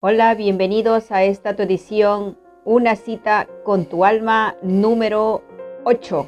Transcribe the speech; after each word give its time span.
Hola, 0.00 0.36
bienvenidos 0.36 1.10
a 1.10 1.24
esta 1.24 1.56
tu 1.56 1.64
edición, 1.64 2.38
una 2.64 2.94
cita 2.94 3.48
con 3.64 3.86
tu 3.86 4.04
alma 4.04 4.54
número 4.62 5.42
8. 5.82 6.24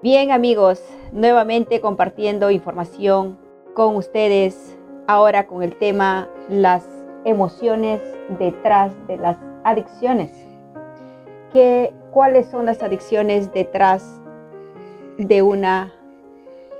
Bien 0.00 0.30
amigos, 0.30 0.80
nuevamente 1.10 1.80
compartiendo 1.80 2.52
información 2.52 3.36
con 3.74 3.96
ustedes, 3.96 4.78
ahora 5.08 5.48
con 5.48 5.64
el 5.64 5.76
tema 5.76 6.28
las 6.48 6.86
emociones 7.24 8.00
detrás 8.38 8.92
de 9.08 9.16
las 9.16 9.38
adicciones. 9.64 10.30
¿Qué, 11.52 11.92
¿Cuáles 12.12 12.46
son 12.46 12.64
las 12.64 12.80
adicciones 12.80 13.52
detrás 13.52 14.20
de 15.18 15.42
una 15.42 15.92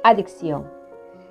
adicción? 0.04 0.70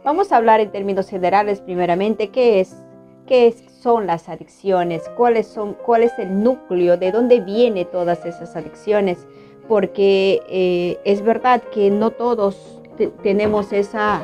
Vamos 0.03 0.33
a 0.33 0.35
hablar 0.35 0.59
en 0.59 0.73
términos 0.73 1.07
generales 1.07 1.61
primeramente 1.61 2.31
qué 2.31 2.59
es 2.59 2.83
qué 3.29 3.47
son 3.81 4.07
las 4.07 4.29
adicciones, 4.29 5.03
cuáles 5.15 5.47
son, 5.47 5.73
cuál 5.73 6.03
es 6.03 6.17
el 6.17 6.43
núcleo, 6.43 6.97
de 6.97 7.11
dónde 7.11 7.39
vienen 7.39 7.87
todas 7.91 8.25
esas 8.25 8.55
adicciones, 8.55 9.27
porque 9.67 10.41
eh, 10.49 10.99
es 11.05 11.21
verdad 11.21 11.61
que 11.71 11.89
no 11.89 12.11
todos 12.11 12.81
tenemos 13.23 13.71
esa, 13.71 14.21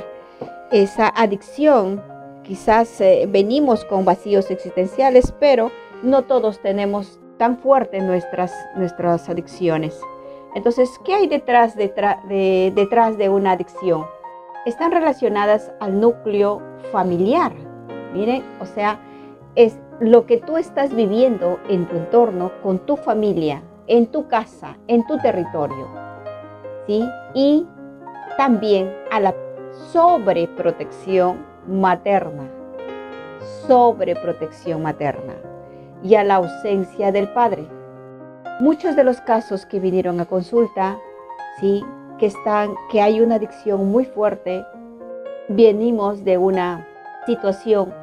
esa 0.72 1.08
adicción, 1.08 2.02
quizás 2.44 3.00
eh, 3.00 3.28
venimos 3.30 3.86
con 3.86 4.04
vacíos 4.04 4.52
existenciales, 4.52 5.34
pero 5.40 5.72
no 6.04 6.24
todos 6.24 6.60
tenemos 6.60 7.20
tan 7.38 7.58
fuertes 7.58 8.04
nuestras, 8.04 8.54
nuestras 8.76 9.30
adicciones. 9.30 10.00
Entonces, 10.56 10.90
¿qué 11.04 11.14
hay 11.14 11.28
detrás, 11.28 11.76
detrás, 11.76 12.18
de, 12.28 12.72
detrás 12.76 13.18
de 13.18 13.30
una 13.30 13.52
adicción? 13.52 14.06
Están 14.66 14.92
relacionadas 14.92 15.72
al 15.80 16.00
núcleo 16.00 16.62
familiar 16.92 17.54
Miren, 18.16 18.44
o 18.62 18.66
sea, 18.66 18.98
es 19.56 19.80
lo 20.00 20.26
que 20.26 20.38
tú 20.38 20.58
estás 20.58 20.94
viviendo 20.94 21.60
en 21.70 21.86
tu 21.86 21.96
entorno, 21.96 22.52
con 22.62 22.80
tu 22.80 22.98
familia, 22.98 23.64
en 23.88 24.08
tu 24.08 24.28
casa, 24.28 24.78
en 24.88 25.06
tu 25.08 25.18
territorio. 25.20 25.88
¿Sí? 26.88 27.08
Y 27.34 27.66
también 28.38 28.94
a 29.12 29.20
la 29.20 29.36
sobreprotección 29.92 31.46
materna. 31.68 32.50
Sobreprotección 33.68 34.82
materna. 34.84 35.36
Y 36.04 36.16
a 36.16 36.24
la 36.24 36.36
ausencia 36.36 37.12
del 37.12 37.30
padre. 37.30 37.66
Muchos 38.60 38.96
de 38.96 39.04
los 39.04 39.22
casos 39.22 39.66
que 39.66 39.80
vinieron 39.80 40.20
a 40.20 40.26
consulta, 40.26 40.98
¿sí? 41.60 41.84
que, 42.20 42.28
están, 42.28 42.76
que 42.92 43.02
hay 43.02 43.22
una 43.22 43.36
adicción 43.36 43.90
muy 43.92 44.06
fuerte, 44.06 44.66
venimos 45.50 46.24
de 46.24 46.38
una 46.38 46.88
situación 47.26 47.94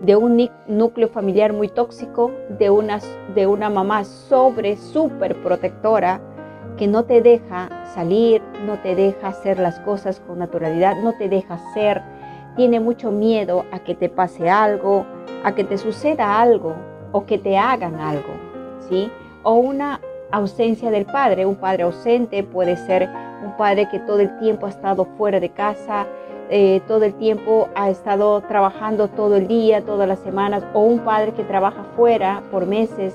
de 0.00 0.16
un 0.16 0.50
núcleo 0.66 1.08
familiar 1.08 1.52
muy 1.52 1.68
tóxico, 1.68 2.30
de 2.58 2.70
una, 2.70 3.00
de 3.34 3.46
una 3.46 3.70
mamá 3.70 4.04
sobre, 4.04 4.76
súper 4.76 5.34
protectora, 5.42 6.20
que 6.76 6.86
no 6.86 7.04
te 7.04 7.22
deja 7.22 7.68
salir, 7.94 8.42
no 8.66 8.78
te 8.78 8.94
deja 8.94 9.28
hacer 9.28 9.58
las 9.58 9.78
cosas 9.80 10.20
con 10.20 10.38
naturalidad, 10.38 10.96
no 11.02 11.12
te 11.12 11.28
deja 11.28 11.58
ser, 11.72 12.02
tiene 12.56 12.80
mucho 12.80 13.10
miedo 13.10 13.64
a 13.72 13.78
que 13.78 13.94
te 13.94 14.08
pase 14.08 14.50
algo, 14.50 15.06
a 15.44 15.54
que 15.54 15.64
te 15.64 15.78
suceda 15.78 16.40
algo 16.40 16.74
o 17.12 17.26
que 17.26 17.38
te 17.38 17.56
hagan 17.56 17.96
algo, 18.00 18.32
¿sí? 18.88 19.10
O 19.42 19.54
una 19.54 20.00
ausencia 20.30 20.90
del 20.90 21.06
padre, 21.06 21.46
un 21.46 21.56
padre 21.56 21.84
ausente 21.84 22.42
puede 22.42 22.76
ser 22.76 23.08
un 23.44 23.56
padre 23.56 23.88
que 23.88 24.00
todo 24.00 24.20
el 24.20 24.36
tiempo 24.38 24.66
ha 24.66 24.70
estado 24.70 25.04
fuera 25.16 25.38
de 25.38 25.50
casa, 25.50 26.06
eh, 26.50 26.80
todo 26.86 27.04
el 27.04 27.14
tiempo 27.14 27.68
ha 27.74 27.90
estado 27.90 28.40
trabajando 28.42 29.08
todo 29.08 29.36
el 29.36 29.48
día, 29.48 29.84
todas 29.84 30.06
las 30.06 30.18
semanas, 30.20 30.64
o 30.74 30.80
un 30.80 31.00
padre 31.00 31.32
que 31.32 31.44
trabaja 31.44 31.84
fuera 31.96 32.42
por 32.50 32.66
meses 32.66 33.14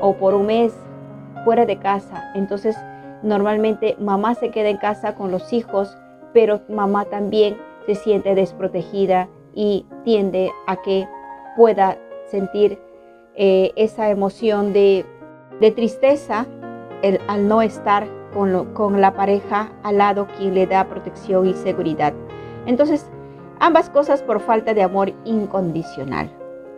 o 0.00 0.14
por 0.14 0.34
un 0.34 0.46
mes 0.46 0.72
fuera 1.44 1.66
de 1.66 1.78
casa. 1.78 2.32
Entonces, 2.34 2.76
normalmente 3.22 3.96
mamá 4.00 4.34
se 4.34 4.50
queda 4.50 4.68
en 4.68 4.78
casa 4.78 5.14
con 5.14 5.30
los 5.30 5.52
hijos, 5.52 5.96
pero 6.32 6.60
mamá 6.68 7.04
también 7.04 7.56
se 7.86 7.94
siente 7.94 8.34
desprotegida 8.34 9.28
y 9.54 9.86
tiende 10.04 10.50
a 10.66 10.76
que 10.76 11.06
pueda 11.56 11.98
sentir 12.26 12.78
eh, 13.34 13.72
esa 13.76 14.10
emoción 14.10 14.72
de, 14.72 15.04
tristeza 15.76 16.46
al 17.28 17.46
no 17.46 17.62
estar 17.62 18.08
con, 18.32 19.00
la 19.00 19.14
pareja 19.14 19.72
al 19.84 19.98
lado 19.98 20.26
quien 20.36 20.54
le 20.54 20.66
da 20.66 20.88
protección 20.88 21.46
y 21.46 21.54
seguridad. 21.54 22.12
Entonces, 22.66 23.10
ambas 23.58 23.90
cosas 23.90 24.22
por 24.22 24.40
falta 24.40 24.74
de 24.74 24.82
amor 24.82 25.12
incondicional. 25.24 26.30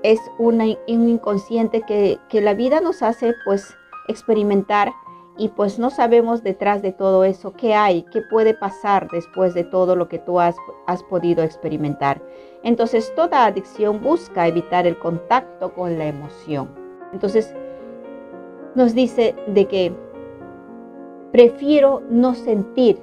Es 0.03 0.21
un 0.39 0.61
inconsciente 0.87 1.83
que, 1.83 2.19
la 2.41 2.55
vida 2.55 2.81
nos 2.81 3.03
hace 3.03 3.35
pues 3.45 3.75
experimentar 4.09 4.93
y 5.37 5.49
pues 5.49 5.79
no 5.79 5.91
sabemos 5.91 6.43
detrás 6.43 6.83
de 6.83 6.93
todo 6.93 7.25
eso 7.25 7.55
qué 7.55 7.75
hay, 7.75 8.03
qué 8.13 8.21
puede 8.21 8.55
pasar 8.55 9.09
después 9.11 9.55
de 9.55 9.65
todo 9.65 9.97
lo 9.97 10.09
que 10.09 10.19
tú 10.19 10.39
has, 10.41 10.57
has 10.87 11.03
podido 11.03 11.43
experimentar. 11.43 12.23
Entonces 12.63 13.13
toda 13.15 13.47
adicción 13.47 14.01
busca 14.03 14.47
evitar 14.47 14.87
el 14.87 14.99
contacto 14.99 15.73
con 15.73 15.99
la 15.99 16.07
emoción. 16.07 16.69
Entonces 17.13 17.55
nos 18.75 18.95
dice 18.95 19.35
de 19.47 19.67
que 19.67 19.93
prefiero 21.33 22.03
no 22.11 22.35
sentir 22.35 22.99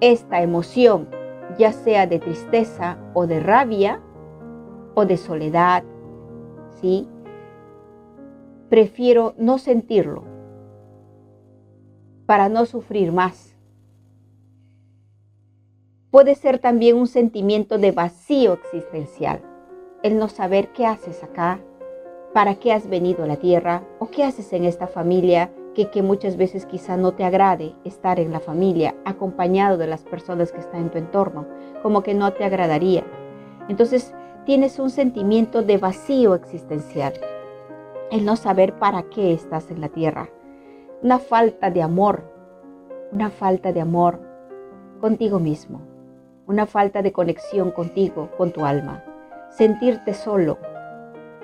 esta 0.00 0.40
emoción 0.40 1.19
ya 1.58 1.72
sea 1.72 2.06
de 2.06 2.18
tristeza 2.18 2.98
o 3.14 3.26
de 3.26 3.40
rabia 3.40 4.00
o 4.94 5.06
de 5.06 5.16
soledad, 5.16 5.84
¿sí? 6.80 7.08
Prefiero 8.68 9.34
no 9.38 9.58
sentirlo 9.58 10.24
para 12.26 12.48
no 12.48 12.66
sufrir 12.66 13.12
más. 13.12 13.56
Puede 16.10 16.34
ser 16.34 16.58
también 16.58 16.96
un 16.96 17.06
sentimiento 17.06 17.78
de 17.78 17.92
vacío 17.92 18.54
existencial, 18.54 19.40
el 20.02 20.18
no 20.18 20.28
saber 20.28 20.72
qué 20.72 20.86
haces 20.86 21.22
acá, 21.22 21.60
para 22.32 22.56
qué 22.56 22.72
has 22.72 22.88
venido 22.88 23.24
a 23.24 23.26
la 23.26 23.36
tierra 23.36 23.82
o 23.98 24.10
qué 24.10 24.24
haces 24.24 24.52
en 24.52 24.64
esta 24.64 24.86
familia 24.86 25.50
que, 25.74 26.02
muchas 26.02 26.36
veces 26.36 26.66
quizá 26.66 26.96
no 26.96 27.12
te 27.12 27.24
agrade 27.24 27.74
estar 27.84 28.18
en 28.20 28.32
la 28.32 28.40
familia 28.40 28.94
acompañado 29.04 29.78
de 29.78 29.86
las 29.86 30.02
personas 30.02 30.52
que 30.52 30.60
están 30.60 30.82
en 30.82 30.90
tu 30.90 30.98
entorno, 30.98 31.46
como 31.82 32.02
que 32.02 32.14
no 32.14 32.32
te 32.32 32.44
agradaría. 32.44 33.04
Entonces 33.68 34.14
tienes 34.44 34.78
un 34.78 34.90
sentimiento 34.90 35.62
de 35.62 35.78
vacío 35.78 36.34
existencial, 36.34 37.14
el 38.10 38.24
no 38.24 38.36
saber 38.36 38.74
para 38.74 39.04
qué 39.04 39.32
estás 39.32 39.70
en 39.70 39.80
la 39.80 39.88
tierra, 39.88 40.28
una 41.02 41.18
falta 41.18 41.70
de 41.70 41.82
amor, 41.82 42.22
una 43.12 43.30
falta 43.30 43.72
de 43.72 43.80
amor 43.80 44.20
contigo 45.00 45.38
mismo, 45.38 45.80
una 46.46 46.66
falta 46.66 47.00
de 47.00 47.12
conexión 47.12 47.70
contigo, 47.70 48.28
con 48.36 48.50
tu 48.50 48.64
alma, 48.64 49.04
sentirte 49.50 50.14
solo, 50.14 50.58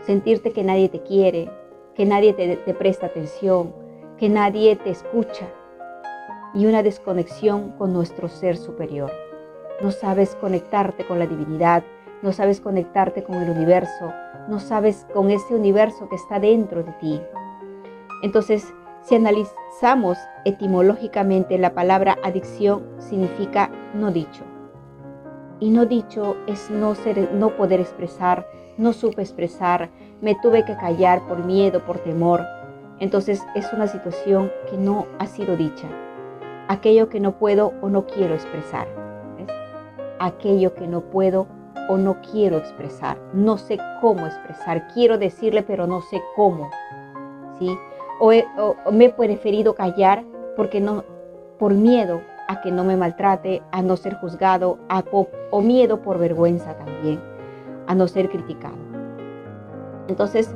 sentirte 0.02 0.52
que 0.52 0.64
nadie 0.64 0.88
te 0.88 1.00
quiere, 1.00 1.50
que 1.94 2.04
nadie 2.04 2.32
te, 2.32 2.56
te 2.56 2.74
presta 2.74 3.06
atención, 3.06 3.85
que 4.18 4.28
nadie 4.28 4.76
te 4.76 4.90
escucha 4.90 5.46
y 6.54 6.66
una 6.66 6.82
desconexión 6.82 7.72
con 7.72 7.92
nuestro 7.92 8.28
ser 8.28 8.56
superior. 8.56 9.12
No 9.82 9.90
sabes 9.90 10.34
conectarte 10.36 11.06
con 11.06 11.18
la 11.18 11.26
divinidad, 11.26 11.84
no 12.22 12.32
sabes 12.32 12.60
conectarte 12.60 13.22
con 13.22 13.36
el 13.36 13.50
universo, 13.50 14.12
no 14.48 14.58
sabes 14.58 15.06
con 15.12 15.30
ese 15.30 15.54
universo 15.54 16.08
que 16.08 16.16
está 16.16 16.40
dentro 16.40 16.82
de 16.82 16.92
ti. 16.92 17.20
Entonces, 18.22 18.72
si 19.02 19.14
analizamos 19.14 20.18
etimológicamente 20.44 21.58
la 21.58 21.74
palabra 21.74 22.16
adicción, 22.24 22.86
significa 22.98 23.70
no 23.94 24.10
dicho. 24.10 24.44
Y 25.60 25.70
no 25.70 25.84
dicho 25.84 26.36
es 26.46 26.70
no, 26.70 26.94
ser, 26.94 27.32
no 27.34 27.56
poder 27.56 27.80
expresar, 27.80 28.46
no 28.78 28.92
supe 28.92 29.22
expresar, 29.22 29.90
me 30.20 30.34
tuve 30.36 30.64
que 30.64 30.76
callar 30.76 31.26
por 31.28 31.44
miedo, 31.44 31.84
por 31.84 31.98
temor, 31.98 32.44
entonces 32.98 33.46
es 33.54 33.72
una 33.72 33.86
situación 33.86 34.50
que 34.70 34.78
no 34.78 35.06
ha 35.18 35.26
sido 35.26 35.56
dicha. 35.56 35.88
Aquello 36.68 37.08
que 37.08 37.20
no 37.20 37.32
puedo 37.32 37.74
o 37.82 37.88
no 37.88 38.06
quiero 38.06 38.34
expresar. 38.34 38.88
Aquello 40.18 40.74
que 40.74 40.86
no 40.86 41.02
puedo 41.02 41.46
o 41.88 41.98
no 41.98 42.20
quiero 42.22 42.56
expresar. 42.56 43.18
No 43.34 43.58
sé 43.58 43.78
cómo 44.00 44.26
expresar. 44.26 44.88
Quiero 44.94 45.18
decirle, 45.18 45.62
pero 45.62 45.86
no 45.86 46.00
sé 46.00 46.22
cómo. 46.34 46.70
¿Sí? 47.58 47.76
O, 48.18 48.32
me 48.90 49.04
he 49.04 49.10
preferido 49.10 49.74
callar 49.74 50.24
porque 50.56 50.80
no, 50.80 51.04
por 51.58 51.74
miedo 51.74 52.22
a 52.48 52.62
que 52.62 52.70
no 52.70 52.82
me 52.82 52.96
maltrate, 52.96 53.62
a 53.72 53.82
no 53.82 53.96
ser 53.96 54.14
juzgado, 54.14 54.78
o 55.50 55.60
miedo 55.60 56.00
por 56.00 56.18
vergüenza 56.18 56.74
también, 56.76 57.20
a 57.86 57.94
no 57.94 58.08
ser 58.08 58.30
criticado. 58.30 58.76
Entonces, 60.08 60.54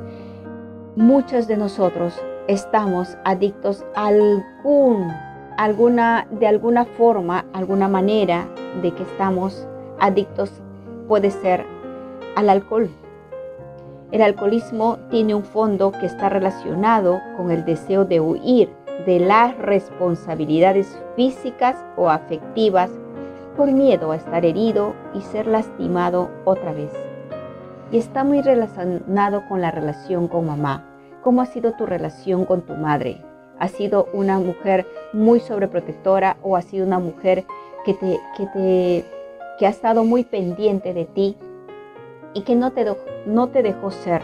muchos 0.95 1.47
de 1.47 1.57
nosotros 1.57 2.19
estamos 2.47 3.17
adictos 3.23 3.85
a 3.95 4.07
algún, 4.07 5.11
alguna, 5.57 6.27
de 6.31 6.47
alguna 6.47 6.85
forma, 6.85 7.45
alguna 7.53 7.87
manera 7.87 8.47
de 8.81 8.91
que 8.91 9.03
estamos 9.03 9.67
adictos 9.99 10.51
puede 11.07 11.31
ser 11.31 11.65
al 12.35 12.49
alcohol. 12.49 12.89
El 14.11 14.21
alcoholismo 14.21 14.97
tiene 15.09 15.35
un 15.35 15.43
fondo 15.43 15.91
que 15.91 16.05
está 16.05 16.29
relacionado 16.29 17.21
con 17.37 17.51
el 17.51 17.63
deseo 17.63 18.03
de 18.03 18.19
huir 18.19 18.69
de 19.05 19.19
las 19.19 19.57
responsabilidades 19.57 21.01
físicas 21.15 21.77
o 21.95 22.09
afectivas 22.09 22.91
por 23.55 23.71
miedo 23.71 24.11
a 24.11 24.15
estar 24.17 24.45
herido 24.45 24.93
y 25.13 25.21
ser 25.21 25.47
lastimado 25.47 26.29
otra 26.45 26.73
vez. 26.73 26.91
Y 27.91 27.97
está 27.97 28.23
muy 28.23 28.41
relacionado 28.41 29.43
con 29.47 29.61
la 29.61 29.71
relación 29.71 30.27
con 30.27 30.45
mamá. 30.45 30.90
¿Cómo 31.23 31.41
ha 31.41 31.45
sido 31.45 31.73
tu 31.73 31.85
relación 31.85 32.45
con 32.45 32.63
tu 32.63 32.73
madre? 32.73 33.21
¿Ha 33.59 33.67
sido 33.67 34.07
una 34.11 34.39
mujer 34.39 34.87
muy 35.13 35.39
sobreprotectora 35.39 36.37
o 36.41 36.55
ha 36.55 36.63
sido 36.63 36.85
una 36.85 36.97
mujer 36.97 37.45
que, 37.85 37.93
te, 37.93 38.19
que, 38.35 38.47
te, 38.47 39.05
que 39.59 39.67
ha 39.67 39.69
estado 39.69 40.03
muy 40.03 40.23
pendiente 40.23 40.95
de 40.95 41.05
ti 41.05 41.37
y 42.33 42.41
que 42.41 42.55
no 42.55 42.71
te, 42.71 42.85
no 43.27 43.49
te 43.49 43.61
dejó 43.61 43.91
ser? 43.91 44.23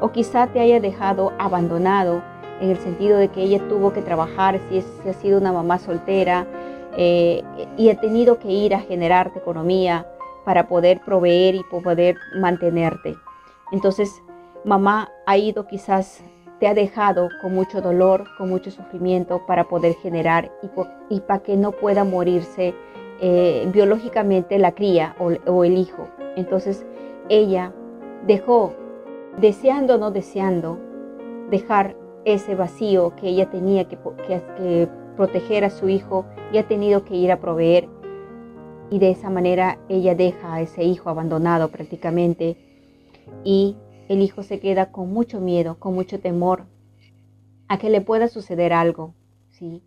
O 0.00 0.10
quizá 0.10 0.48
te 0.48 0.58
haya 0.58 0.80
dejado 0.80 1.32
abandonado 1.38 2.20
en 2.60 2.70
el 2.70 2.78
sentido 2.78 3.16
de 3.16 3.28
que 3.28 3.42
ella 3.42 3.60
tuvo 3.68 3.92
que 3.92 4.02
trabajar, 4.02 4.58
si, 4.68 4.78
es, 4.78 4.86
ha 5.08 5.12
sido 5.12 5.38
una 5.38 5.52
mamá 5.52 5.78
soltera 5.78 6.48
eh, 6.96 7.44
y 7.76 7.90
ha 7.90 8.00
tenido 8.00 8.40
que 8.40 8.48
ir 8.48 8.74
a 8.74 8.80
generarte 8.80 9.38
economía 9.38 10.04
para 10.44 10.66
poder 10.66 11.00
proveer 11.04 11.54
y 11.54 11.62
poder 11.62 12.16
mantenerte. 12.40 13.14
Entonces, 13.70 14.20
mamá 14.64 15.12
ha 15.26 15.36
ido 15.36 15.66
quizás, 15.66 16.22
te 16.58 16.66
ha 16.66 16.74
dejado 16.74 17.28
con 17.42 17.54
mucho 17.54 17.80
dolor, 17.80 18.24
con 18.38 18.48
mucho 18.48 18.70
sufrimiento 18.70 19.44
para 19.46 19.64
poder 19.64 19.94
generar 19.96 20.50
y, 21.10 21.20
para 21.20 21.42
que 21.42 21.56
no 21.56 21.72
pueda 21.72 22.04
morirse 22.04 22.74
eh, 23.20 23.68
biológicamente 23.72 24.58
la 24.58 24.72
cría 24.72 25.14
o, 25.18 25.64
el 25.64 25.76
hijo. 25.76 26.08
Entonces, 26.36 26.86
ella 27.28 27.72
dejó, 28.26 28.74
deseando 29.38 29.96
o 29.96 29.98
no 29.98 30.10
deseando, 30.10 30.78
dejar 31.50 31.96
ese 32.24 32.54
vacío 32.54 33.14
que 33.16 33.28
ella 33.28 33.50
tenía 33.50 33.86
que, 33.86 33.98
proteger 35.16 35.64
a 35.64 35.70
su 35.70 35.88
hijo 35.88 36.24
y 36.52 36.58
ha 36.58 36.66
tenido 36.66 37.04
que 37.04 37.14
ir 37.14 37.30
a 37.30 37.40
proveer. 37.40 37.88
Y 38.90 38.98
de 38.98 39.10
esa 39.10 39.30
manera 39.30 39.78
ella 39.88 40.14
deja 40.14 40.54
a 40.54 40.60
ese 40.60 40.84
hijo 40.84 41.08
abandonado 41.08 41.68
prácticamente 41.68 42.56
y 43.44 43.76
el 44.08 44.22
hijo 44.22 44.42
se 44.42 44.60
queda 44.60 44.92
con 44.92 45.12
mucho 45.12 45.40
miedo, 45.40 45.78
con 45.78 45.94
mucho 45.94 46.20
temor 46.20 46.66
a 47.68 47.78
que 47.78 47.90
le 47.90 48.00
pueda 48.00 48.28
suceder 48.28 48.72
algo. 48.72 49.14
¿sí? 49.50 49.82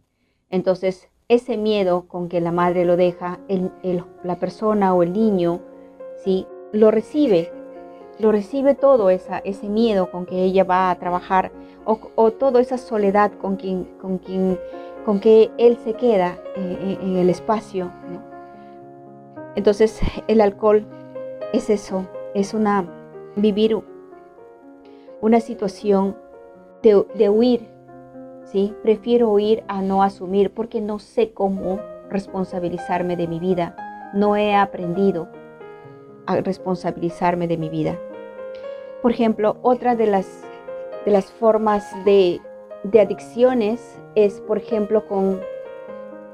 Entonces, 0.50 1.10
ese 1.28 1.58
miedo 1.58 2.08
con 2.08 2.30
que 2.30 2.42
la 2.42 2.52
madre 2.52 2.86
lo 2.86 2.98
deja, 2.98 3.40
la 4.24 4.40
persona 4.40 4.94
o 4.94 5.04
el 5.04 5.14
niño, 5.14 5.62
¿sí? 6.24 6.48
lo 6.72 6.92
recibe, 6.92 7.52
lo 8.20 8.32
recibe 8.32 8.76
todo 8.76 9.10
esa, 9.10 9.40
ese 9.40 9.70
miedo 9.70 10.10
con 10.10 10.26
que 10.26 10.44
ella 10.44 10.64
va 10.64 10.90
a 10.90 10.98
trabajar 10.98 11.52
o, 11.86 12.32
toda 12.32 12.60
esa 12.60 12.78
soledad 12.78 13.32
con 13.40 13.56
quien, 13.56 13.86
con 14.02 14.20
con 15.06 15.22
que 15.22 15.50
él 15.58 15.78
se 15.86 15.94
queda 15.94 16.38
eh, 16.58 16.98
en, 17.02 17.16
el 17.16 17.30
espacio. 17.30 17.92
Entonces 19.56 20.00
el 20.28 20.42
alcohol 20.42 20.86
es 21.54 21.70
eso, 21.70 22.06
es 22.34 22.54
una 22.54 22.86
vivir 23.38 23.78
una 25.22 25.40
situación 25.40 26.18
de, 26.82 27.06
de 27.16 27.30
huir, 27.30 27.68
¿sí? 28.46 28.74
Prefiero 28.84 29.30
huir 29.30 29.64
a 29.68 29.82
no 29.82 30.04
asumir 30.04 30.54
porque 30.54 30.82
no 30.82 31.00
sé 31.00 31.32
cómo 31.32 31.80
responsabilizarme 32.10 33.16
de 33.16 33.28
mi 33.28 33.40
vida. 33.40 33.76
No 34.14 34.36
he 34.36 34.56
aprendido 34.56 35.28
a 36.26 36.38
responsabilizarme 36.38 37.48
de 37.48 37.58
mi 37.58 37.70
vida. 37.70 38.00
Por 39.02 39.12
ejemplo, 39.12 39.58
otra 39.62 39.96
de 39.96 40.08
las 40.08 40.48
de 41.08 41.14
las 41.14 41.32
formas 41.32 41.90
de, 42.04 42.42
adicciones 43.00 43.98
es, 44.16 44.42
por 44.42 44.58
ejemplo, 44.58 45.06
con 45.08 45.40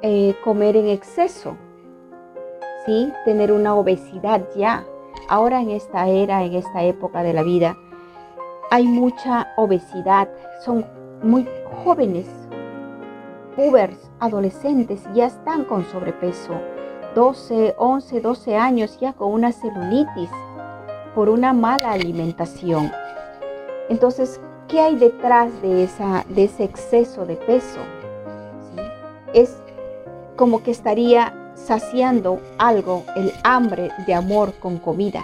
eh, 0.02 0.34
comer 0.44 0.76
en 0.76 0.88
exceso, 0.88 1.56
¿sí? 2.84 3.14
tener 3.24 3.52
una 3.52 3.76
obesidad 3.76 4.42
ya. 4.56 4.84
Ahora 5.30 5.62
en 5.62 5.70
esta 5.70 6.10
era, 6.10 6.44
en 6.44 6.56
esta 6.56 6.82
época 6.82 7.22
de 7.22 7.34
la 7.34 7.44
vida, 7.44 7.78
hay 8.72 8.86
mucha 8.86 9.48
obesidad. 9.58 10.28
Son 10.64 10.86
muy 11.22 11.48
jóvenes, 11.84 12.28
pubers, 13.56 14.12
adolescentes, 14.20 15.04
ya 15.14 15.28
están 15.28 15.66
con 15.66 15.86
sobrepeso. 15.86 16.54
12, 17.16 17.76
11, 17.78 18.22
12 18.22 18.56
años 18.58 18.98
ya 19.00 19.14
con 19.14 19.32
una 19.32 19.52
celulitis 19.52 20.30
por 21.14 21.30
una 21.30 21.54
mala 21.54 21.92
alimentación. 21.92 22.92
Entonces, 23.90 24.40
¿Qué 24.74 24.80
hay 24.80 24.96
detrás 24.96 25.52
de, 25.62 25.84
ese 25.84 26.64
exceso 26.64 27.26
de 27.26 27.36
peso? 27.36 27.80
Es 29.34 29.56
como 30.36 30.64
que 30.64 30.72
estaría 30.72 31.52
saciando 31.54 32.40
algo, 32.58 33.04
el 33.16 33.32
hambre 33.44 33.92
de 34.08 34.16
amor 34.16 34.54
con 34.60 34.80
comida. 34.80 35.24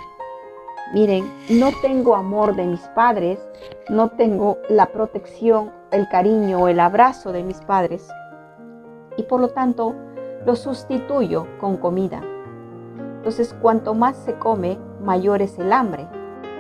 Miren, 0.94 1.32
no 1.50 1.70
tengo 1.82 2.16
amor 2.16 2.56
de 2.56 2.66
mis 2.66 2.82
padres, 2.96 3.40
no 3.90 4.10
tengo 4.10 4.58
la 4.70 4.88
protección, 4.88 5.72
el 5.92 6.08
cariño 6.10 6.60
o 6.60 6.68
el 6.68 6.80
abrazo 6.80 7.32
de 7.32 7.44
mis 7.44 7.62
padres 7.62 8.08
y 9.18 9.24
por 9.24 9.40
lo 9.40 9.50
tanto 9.50 9.96
lo 10.46 10.56
sustituyo 10.56 11.46
con 11.60 11.78
comida. 11.78 12.22
Entonces, 13.18 13.56
cuanto 13.62 13.94
más 13.94 14.18
se 14.18 14.36
come, 14.36 14.78
mayor 15.04 15.42
es 15.42 15.60
el 15.60 15.74
hambre. 15.74 16.08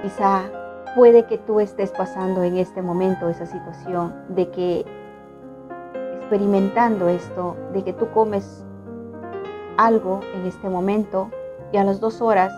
Quizá 0.03 0.49
Puede 0.95 1.25
que 1.25 1.37
tú 1.37 1.59
estés 1.59 1.91
pasando 1.91 2.41
en 2.41 2.57
este 2.57 2.81
momento 2.81 3.29
esa 3.29 3.45
situación 3.45 4.13
de 4.29 4.49
que 4.49 4.85
experimentando 6.17 7.07
esto, 7.07 7.55
de 7.73 7.83
que 7.83 7.93
tú 7.93 8.09
comes 8.09 8.65
algo 9.77 10.21
en 10.33 10.47
este 10.47 10.67
momento 10.67 11.29
y 11.71 11.77
a 11.77 11.83
las 11.83 11.99
dos 11.99 12.21
horas, 12.21 12.51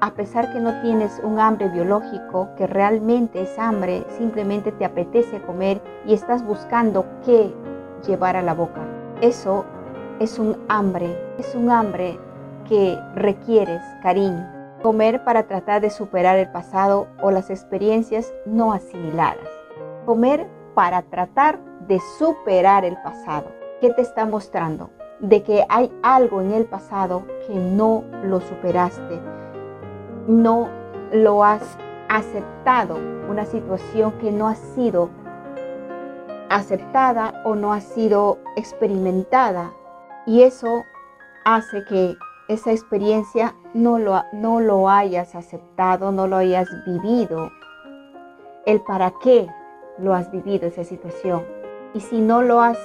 a 0.00 0.14
pesar 0.14 0.52
que 0.52 0.60
no 0.60 0.80
tienes 0.80 1.20
un 1.22 1.38
hambre 1.40 1.68
biológico, 1.68 2.48
que 2.56 2.66
realmente 2.66 3.42
es 3.42 3.58
hambre, 3.58 4.04
simplemente 4.16 4.72
te 4.72 4.84
apetece 4.84 5.42
comer 5.42 5.80
y 6.06 6.14
estás 6.14 6.44
buscando 6.44 7.04
qué 7.24 7.52
llevar 8.06 8.36
a 8.36 8.42
la 8.42 8.54
boca. 8.54 8.86
Eso 9.20 9.64
es 10.20 10.38
un 10.38 10.56
hambre, 10.68 11.34
es 11.38 11.54
un 11.54 11.70
hambre 11.70 12.18
que 12.68 12.98
requieres 13.14 13.82
cariño 14.02 14.58
Comer 14.82 15.24
para 15.24 15.48
tratar 15.48 15.80
de 15.80 15.90
superar 15.90 16.38
el 16.38 16.52
pasado 16.52 17.08
o 17.20 17.32
las 17.32 17.50
experiencias 17.50 18.32
no 18.46 18.72
asimiladas. 18.72 19.48
Comer 20.06 20.46
para 20.74 21.02
tratar 21.02 21.58
de 21.88 21.98
superar 22.16 22.84
el 22.84 22.96
pasado. 23.02 23.50
¿Qué 23.80 23.90
te 23.90 24.02
está 24.02 24.24
mostrando? 24.24 24.90
De 25.18 25.42
que 25.42 25.64
hay 25.68 25.92
algo 26.04 26.40
en 26.40 26.52
el 26.52 26.64
pasado 26.64 27.24
que 27.48 27.56
no 27.56 28.04
lo 28.22 28.40
superaste. 28.40 29.20
No 30.28 30.68
lo 31.10 31.42
has 31.42 31.76
aceptado. 32.08 32.98
Una 33.28 33.46
situación 33.46 34.12
que 34.20 34.30
no 34.30 34.46
ha 34.46 34.54
sido 34.54 35.10
aceptada 36.50 37.42
o 37.44 37.54
no 37.54 37.72
ha 37.72 37.80
sido 37.80 38.38
experimentada. 38.54 39.72
Y 40.26 40.42
eso 40.42 40.84
hace 41.44 41.82
que 41.86 42.14
esa 42.48 42.72
experiencia 42.72 43.54
no 43.72 43.98
lo, 43.98 44.22
no 44.32 44.60
lo 44.60 44.90
hayas 44.90 45.34
aceptado, 45.34 46.12
no 46.12 46.26
lo 46.26 46.36
hayas 46.36 46.68
vivido, 46.86 47.50
el 48.66 48.80
para 48.82 49.12
qué 49.22 49.46
lo 49.98 50.14
has 50.14 50.30
vivido 50.30 50.66
esa 50.66 50.84
situación. 50.84 51.42
Y 51.94 52.00
si 52.00 52.20
no 52.20 52.42
lo 52.42 52.60
has, 52.60 52.78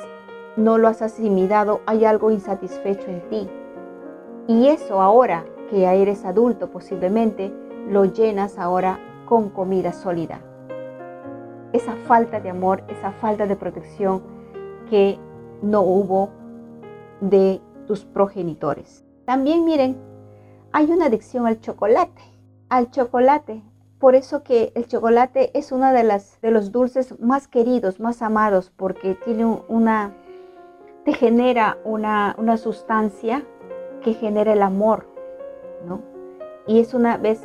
no 0.56 0.78
lo 0.78 0.88
has 0.88 1.02
asimilado, 1.02 1.82
hay 1.86 2.06
algo 2.06 2.32
insatisfecho 2.32 3.08
en 3.08 3.30
ti. 3.30 3.50
Y 4.48 4.68
eso 4.68 5.02
ahora 5.02 5.46
que 5.74 5.86
eres 5.86 6.24
adulto 6.24 6.70
posiblemente, 6.70 7.52
lo 7.90 8.06
llenas 8.06 8.60
ahora 8.60 9.00
con 9.26 9.50
comida 9.50 9.92
sólida. 9.92 10.40
Esa 11.72 11.96
falta 12.06 12.40
de 12.40 12.52
amor, 12.52 12.84
esa 12.90 13.12
falta 13.14 13.48
de 13.48 13.56
protección 13.56 14.22
que 14.88 15.18
no 15.64 15.82
hubo 15.82 16.30
de 17.22 17.60
tus 17.88 18.06
progenitores. 18.06 19.04
También 19.26 19.66
miren, 19.66 19.98
hay 20.72 20.92
una 20.92 21.08
adicción 21.08 21.48
al 21.48 21.60
chocolate, 21.60 22.22
al 22.70 22.92
chocolate. 22.92 23.64
Por 23.98 24.14
eso 24.14 24.44
que 24.44 24.74
el 24.76 24.86
chocolate 24.86 25.58
es 25.58 25.72
uno 25.72 25.92
de, 25.92 26.22
de 26.40 26.52
los 26.52 26.72
dulces 26.72 27.20
más 27.20 27.48
queridos, 27.48 28.00
más 28.00 28.22
amados, 28.22 28.72
porque 28.78 29.16
tiene 29.26 29.46
una, 29.70 30.14
te 31.04 31.14
genera 31.14 31.80
una, 31.84 32.36
una 32.38 32.58
sustancia 32.58 33.44
que 34.04 34.14
genera 34.14 34.54
el 34.54 34.62
amor, 34.62 35.13
Y 36.68 36.80
es 36.80 36.94
una 36.94 37.18
vez, 37.18 37.42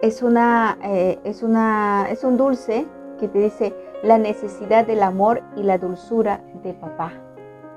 es 0.00 0.22
una, 0.22 0.78
eh, 0.82 1.18
es 1.24 1.42
una, 1.42 2.06
es 2.10 2.24
un 2.24 2.36
dulce 2.36 2.86
que 3.18 3.28
te 3.28 3.38
dice 3.38 3.74
la 4.02 4.18
necesidad 4.18 4.86
del 4.86 5.02
amor 5.02 5.42
y 5.56 5.62
la 5.62 5.78
dulzura 5.78 6.40
de 6.62 6.74
papá. 6.74 7.12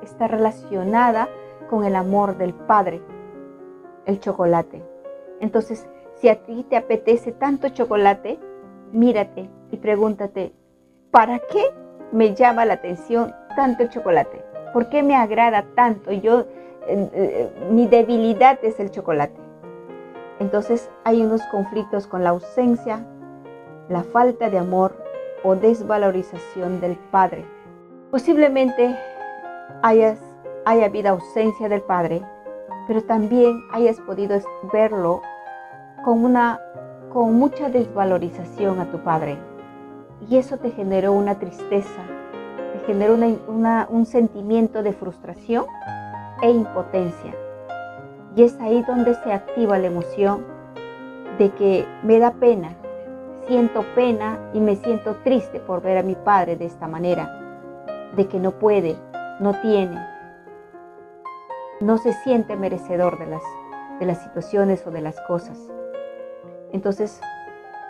Está 0.04 0.28
relacionada 0.28 1.30
con 1.70 1.84
el 1.84 1.96
amor 1.96 2.38
del 2.38 2.54
Padre, 2.54 3.02
el 4.06 4.20
chocolate. 4.20 4.84
Entonces, 5.40 5.88
Si 6.20 6.30
a 6.30 6.44
ti 6.44 6.66
te 6.68 6.78
apetece 6.78 7.32
tanto 7.32 7.70
chocolate, 7.70 8.40
mírate 8.92 9.52
y 9.70 9.78
pregúntate, 9.78 10.52
¿para 11.12 11.38
qué 11.38 11.64
me 12.12 12.34
llama 12.34 12.66
la 12.66 12.74
atención 12.74 13.36
tanto 13.56 13.86
chocolate? 13.86 14.44
¿Por 14.74 14.90
qué 14.90 15.04
me 15.04 15.16
agrada 15.16 15.64
tanto? 15.76 16.12
Yo, 16.12 16.48
mi 17.70 17.88
debilidad 17.88 18.60
es 18.64 18.80
el 18.80 18.92
chocolate. 18.92 19.40
Entonces 20.40 20.90
hay 21.04 21.24
unos 21.24 21.42
conflictos 21.48 22.08
con 22.08 22.24
la 22.24 22.30
ausencia, 22.30 23.06
la 23.90 24.04
falta 24.04 24.50
de 24.50 24.60
amor 24.60 24.96
o 25.44 25.56
desvalorización 25.56 26.80
del 26.80 26.96
Padre. 27.12 27.46
Posiblemente 28.12 28.96
hayas, 29.82 30.20
haya 30.66 30.86
habido 30.86 31.10
ausencia 31.10 31.70
del 31.70 31.82
Padre, 31.82 32.22
pero 32.88 33.04
también 33.04 33.62
hayas 33.72 34.00
podido 34.00 34.40
verlo 34.72 35.22
con, 36.06 36.24
una, 36.24 36.60
con 37.12 37.34
mucha 37.34 37.70
desvalorización 37.70 38.80
a 38.80 38.92
tu 38.92 39.00
Padre. 39.00 39.38
Y 40.30 40.38
eso 40.38 40.58
te 40.58 40.72
generó 40.72 41.14
una 41.14 41.40
tristeza, 41.40 42.02
te 42.74 42.80
generó 42.86 43.16
un 43.16 44.06
sentimiento 44.06 44.84
de 44.84 44.94
frustración 44.94 45.66
e 46.42 46.50
impotencia. 46.50 47.34
Y 48.36 48.44
es 48.44 48.60
ahí 48.60 48.84
donde 48.84 49.16
se 49.16 49.34
activa 49.34 49.78
la 49.78 49.88
emoción 49.88 50.46
de 51.38 51.50
que 51.52 51.86
me 52.04 52.20
da 52.20 52.32
pena, 52.32 52.76
siento 53.48 53.84
pena 53.96 54.38
y 54.54 54.60
me 54.60 54.76
siento 54.76 55.16
triste 55.24 55.60
por 55.60 55.82
ver 55.82 55.98
a 55.98 56.04
mi 56.04 56.16
padre 56.16 56.56
de 56.56 56.66
esta 56.66 56.88
manera, 56.88 58.08
de 58.16 58.28
que 58.28 58.40
no 58.40 58.52
puede, 58.52 58.96
no 59.40 59.54
tiene, 59.62 59.98
no 61.80 61.98
se 61.98 62.14
siente 62.14 62.56
merecedor 62.56 63.20
de 63.20 63.28
las, 63.28 63.44
de 64.00 64.06
las 64.06 64.22
situaciones 64.24 64.86
o 64.88 64.92
de 64.92 65.02
las 65.02 65.20
cosas. 65.22 65.58
Entonces, 66.72 67.22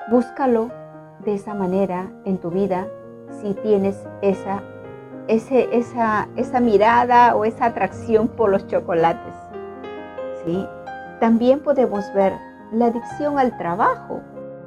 búscalo 0.10 0.70
de 1.20 1.34
esa 1.34 1.54
manera 1.54 2.12
en 2.26 2.38
tu 2.38 2.50
vida 2.52 2.88
si 3.42 3.54
tienes 3.56 4.02
esa, 4.22 4.62
esa, 5.28 6.28
esa 6.36 6.60
mirada 6.60 7.36
o 7.36 7.46
esa 7.46 7.66
atracción 7.66 8.28
por 8.28 8.50
los 8.50 8.68
chocolates. 8.68 9.34
¿sí? 10.46 10.66
También 11.20 11.60
podemos 11.60 12.12
ver 12.14 12.34
la 12.72 12.88
adicción 12.88 13.40
al 13.40 13.58
trabajo. 13.58 14.22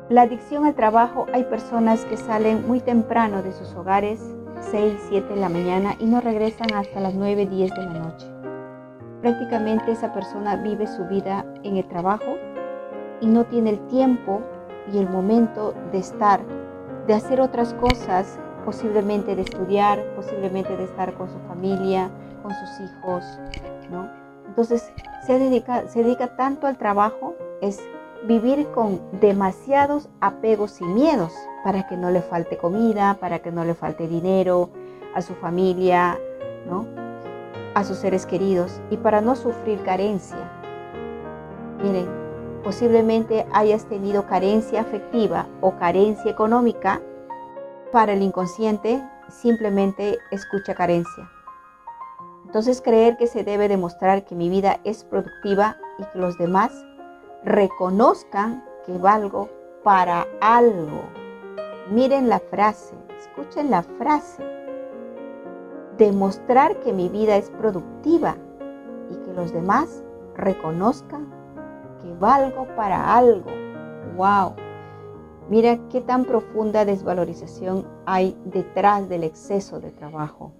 La 0.09 0.23
adicción 0.23 0.67
al 0.67 0.75
trabajo, 0.75 1.27
hay 1.33 1.45
personas 1.45 2.05
que 2.05 2.17
salen 2.17 2.67
muy 2.67 2.81
temprano 2.81 3.43
de 3.43 3.53
sus 3.53 3.75
hogares, 3.75 4.21
6, 4.61 4.95
7 5.09 5.35
de 5.35 5.41
la 5.41 5.49
mañana, 5.49 5.95
y 6.01 6.07
no 6.07 6.21
regresan 6.21 6.75
hasta 6.75 7.01
las 7.01 7.15
9, 7.15 7.47
10 7.47 7.71
de 7.71 7.85
la 7.85 7.93
noche. 7.93 8.27
Prácticamente 9.21 9.93
esa 9.93 10.13
persona 10.13 10.57
vive 10.57 10.87
su 10.87 11.05
vida 11.07 11.45
en 11.63 11.77
el 11.77 11.87
trabajo 11.87 12.37
y 13.21 13.27
no 13.27 13.45
tiene 13.45 13.71
el 13.71 13.87
tiempo 13.87 14.41
y 14.93 14.99
el 14.99 15.09
momento 15.09 15.75
de 15.93 15.99
estar, 15.99 16.41
de 17.07 17.15
hacer 17.15 17.41
otras 17.41 17.75
cosas, 17.75 18.39
posiblemente 18.65 19.37
de 19.37 19.43
estudiar, 19.43 20.03
posiblemente 20.17 20.77
de 20.77 20.85
estar 20.85 21.15
con 21.15 21.29
su 21.29 21.39
familia, 21.49 22.11
con 22.43 22.53
sus 22.53 22.81
hijos, 22.81 23.25
¿no? 23.91 24.09
Entonces 24.47 24.93
se 25.27 25.39
dedica, 25.39 25.89
se 25.89 26.03
dedica 26.03 26.37
tanto 26.37 26.67
al 26.67 26.77
trabajo, 26.77 27.35
es 27.61 27.81
vivir 28.27 28.69
con 28.69 29.01
demasiados 29.21 30.09
apegos 30.21 30.81
y 30.81 30.85
miedos 30.85 31.33
para 31.65 31.87
que 31.87 31.97
no 31.97 32.11
le 32.11 32.23
falte 32.23 32.59
comida, 32.59 33.17
para 33.21 33.39
que 33.41 33.51
no 33.51 33.65
le 33.65 33.75
falte 33.75 34.09
dinero 34.09 34.71
a 35.15 35.23
su 35.23 35.35
familia, 35.35 36.19
¿no? 36.69 36.87
a 37.75 37.85
sus 37.85 37.99
seres 37.99 38.27
queridos 38.27 38.81
y 38.91 38.97
para 38.97 39.21
no 39.21 39.37
sufrir 39.37 39.81
carencia. 39.83 40.39
Miren, 41.83 42.09
posiblemente 42.63 43.47
hayas 43.53 43.87
tenido 43.87 44.27
carencia 44.27 44.81
afectiva 44.81 45.47
o 45.61 45.77
carencia 45.77 46.31
económica. 46.31 47.01
Para 47.93 48.13
el 48.13 48.23
inconsciente 48.23 49.03
simplemente 49.29 50.19
escucha 50.31 50.75
carencia. 50.75 51.29
Entonces 52.47 52.81
creer 52.81 53.17
que 53.17 53.27
se 53.27 53.43
debe 53.43 53.67
demostrar 53.67 54.25
que 54.25 54.37
mi 54.37 54.49
vida 54.49 54.79
es 54.85 55.05
productiva 55.05 55.77
y 55.99 56.05
que 56.05 56.19
los 56.19 56.39
demás 56.39 56.73
reconozcan 57.45 58.65
que 58.87 58.97
valgo 58.97 59.49
para 59.83 60.27
algo. 60.41 61.03
Miren 61.91 62.29
la 62.29 62.39
frase, 62.39 62.95
escuchen 63.19 63.71
la 63.71 63.83
frase. 63.83 64.45
Demostrar 65.99 66.79
que 66.81 66.93
mi 66.93 67.09
vida 67.09 67.37
es 67.37 67.51
productiva 67.51 68.37
y 69.11 69.17
que 69.17 69.33
los 69.33 69.53
demás 69.53 70.05
reconozcan 70.37 71.29
que 72.01 72.15
valgo 72.15 72.69
para 72.77 73.17
algo. 73.17 73.51
¡Wow! 74.17 74.70
Mira 75.51 75.89
qué 75.89 76.01
tan 76.01 76.27
profunda 76.27 76.85
desvalorización 76.85 77.85
hay 78.07 78.39
detrás 78.45 79.09
del 79.09 79.25
exceso 79.25 79.81
de 79.81 79.91
trabajo. 79.91 80.53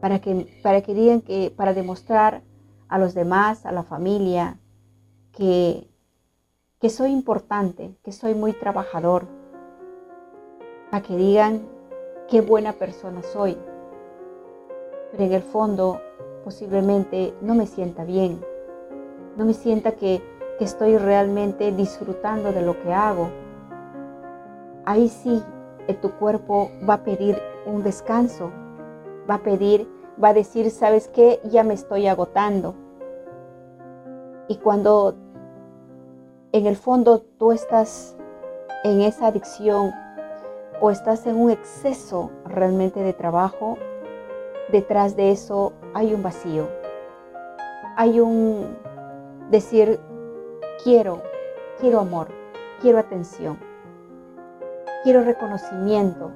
Para 0.00 0.20
que, 0.20 0.46
para 0.62 0.82
que 0.82 0.94
digan 0.94 1.20
que, 1.20 1.52
para 1.54 1.74
demostrar 1.74 2.44
a 2.86 2.96
los 2.96 3.12
demás, 3.12 3.66
a 3.66 3.72
la 3.72 3.82
familia, 3.82 4.60
que, 5.32 5.90
que 6.78 6.90
soy 6.90 7.10
importante, 7.10 7.96
que 8.04 8.12
soy 8.12 8.36
muy 8.36 8.52
trabajador, 8.52 9.26
para 10.92 11.02
que 11.02 11.16
digan 11.16 11.66
qué 12.28 12.40
buena 12.40 12.74
persona 12.74 13.20
soy. 13.24 13.58
Pero 15.10 15.24
en 15.24 15.32
el 15.32 15.42
fondo 15.42 16.00
posiblemente 16.44 17.34
no 17.40 17.56
me 17.56 17.66
sienta 17.66 18.04
bien, 18.04 18.40
no 19.36 19.44
me 19.44 19.54
sienta 19.54 19.96
que, 19.96 20.22
estoy 20.60 20.98
realmente 20.98 21.72
disfrutando 21.72 22.52
de 22.52 22.62
lo 22.62 22.80
que 22.80 22.92
hago. 22.92 23.30
Ahí 24.84 25.08
sí, 25.08 25.42
eh, 25.88 25.94
tu 25.94 26.12
cuerpo 26.12 26.70
va 26.88 26.94
a 26.94 27.04
pedir 27.04 27.40
un 27.66 27.82
descanso, 27.82 28.50
va 29.28 29.36
a 29.36 29.42
pedir, 29.42 29.88
va 30.22 30.28
a 30.28 30.34
decir, 30.34 30.70
¿sabes 30.70 31.08
qué? 31.08 31.40
Ya 31.44 31.64
me 31.64 31.74
estoy 31.74 32.06
agotando. 32.06 32.74
Y 34.48 34.56
cuando 34.56 35.14
en 36.52 36.66
el 36.66 36.76
fondo 36.76 37.20
tú 37.38 37.52
estás 37.52 38.16
en 38.84 39.00
esa 39.00 39.28
adicción 39.28 39.92
o 40.80 40.90
estás 40.90 41.26
en 41.26 41.36
un 41.36 41.50
exceso 41.50 42.30
realmente 42.44 43.00
de 43.00 43.12
trabajo, 43.12 43.78
detrás 44.70 45.16
de 45.16 45.30
eso 45.30 45.72
hay 45.94 46.12
un 46.14 46.22
vacío. 46.22 46.68
Hay 47.96 48.20
un 48.20 48.76
decir, 49.50 50.00
quiero, 50.82 51.22
quiero 51.80 52.00
amor, 52.00 52.28
quiero 52.80 52.98
atención, 52.98 53.58
quiero 55.02 55.22
reconocimiento 55.22 56.30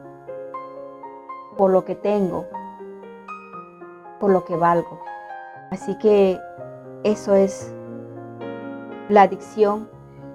por 1.56 1.70
lo 1.70 1.84
que 1.84 1.94
tengo, 1.94 2.46
por 4.20 4.30
lo 4.30 4.44
que 4.44 4.56
valgo. 4.56 5.00
Así 5.70 5.98
que 5.98 6.38
eso 7.04 7.34
es 7.34 7.74
la 9.08 9.22
adicción 9.22 9.88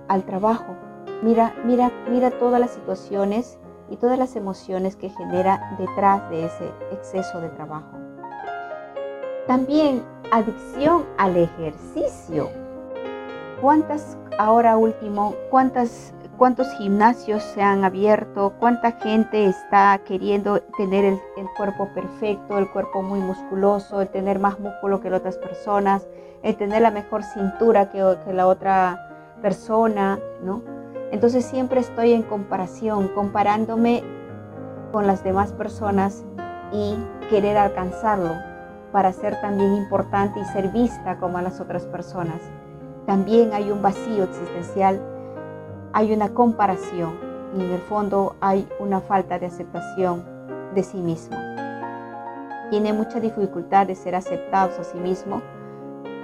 al 0.07 0.23
trabajo. 0.23 0.75
Mira, 1.21 1.53
mira, 1.63 1.91
mira 2.09 2.31
todas 2.31 2.59
las 2.59 2.71
situaciones 2.71 3.57
y 3.89 3.97
todas 3.97 4.17
las 4.17 4.35
emociones 4.35 4.95
que 4.95 5.09
genera 5.09 5.75
detrás 5.79 6.29
de 6.29 6.45
ese 6.45 6.71
exceso 6.91 7.39
de 7.39 7.49
trabajo. 7.49 7.97
También 9.47 10.03
adicción 10.31 11.05
al 11.17 11.37
ejercicio. 11.37 12.62
¿Cuántas, 13.63 14.17
ahora 14.39 14.75
último, 14.75 15.35
cuántas, 15.49 16.13
cuántos 16.37 16.69
gimnasios 16.73 17.41
se 17.41 17.61
han 17.61 17.85
abierto? 17.85 18.51
¿Cuánta 18.59 18.91
gente 18.91 19.45
está 19.45 19.97
queriendo 20.05 20.59
tener 20.75 21.05
el, 21.05 21.17
cuerpo 21.55 21.87
perfecto, 21.95 22.57
el 22.57 22.69
cuerpo 22.69 23.01
muy 23.01 23.21
musculoso, 23.21 24.01
el 24.01 24.09
tener 24.09 24.37
más 24.37 24.59
músculo 24.59 24.99
que 24.99 25.09
las 25.09 25.21
otras 25.21 25.37
personas, 25.37 26.05
el 26.41 26.57
tener 26.57 26.81
la 26.81 26.91
mejor 26.91 27.23
cintura 27.23 27.89
que, 27.89 28.03
la 28.33 28.47
otra 28.47 29.37
persona, 29.41 30.19
¿no? 30.43 30.61
Entonces 31.13 31.45
siempre 31.45 31.79
estoy 31.79 32.11
en 32.11 32.23
comparación, 32.23 33.07
comparándome 33.15 34.03
con 34.91 35.07
las 35.07 35.23
demás 35.23 35.53
personas 35.53 36.25
y 36.73 36.97
querer 37.29 37.57
alcanzarlo 37.57 38.33
para 38.91 39.13
ser 39.13 39.39
también 39.39 39.73
importante 39.73 40.41
y 40.41 40.45
ser 40.51 40.67
vista 40.67 41.15
como 41.17 41.37
a 41.37 41.41
las 41.41 41.61
otras 41.61 41.85
personas. 41.85 42.41
También 43.05 43.53
hay 43.53 43.69
un 43.69 43.81
vacío 43.81 44.23
existencial, 44.23 45.01
hay 45.91 46.13
una 46.13 46.29
comparación 46.29 47.17
y 47.55 47.61
en 47.61 47.71
el 47.71 47.81
fondo 47.81 48.35
hay 48.39 48.67
una 48.79 49.01
falta 49.01 49.37
de 49.39 49.47
aceptación 49.47 50.23
de 50.73 50.83
sí 50.83 50.97
mismo. 50.97 51.37
Tiene 52.69 52.93
mucha 52.93 53.19
dificultad 53.19 53.87
de 53.87 53.95
ser 53.95 54.15
aceptados 54.15 54.79
a 54.79 54.83
sí 54.83 54.97
mismo 54.97 55.41